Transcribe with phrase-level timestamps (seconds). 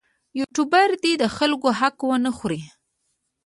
[0.39, 2.61] یوټوبر دې د خلکو حق ونه خوري.